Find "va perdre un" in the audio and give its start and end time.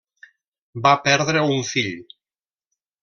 0.87-1.61